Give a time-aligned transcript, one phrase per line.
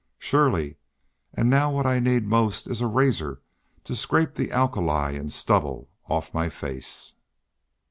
[0.17, 0.77] "Surely.
[1.31, 3.39] And now what I need most is a razor
[3.83, 7.13] to scrape the alkali and stubble off my face."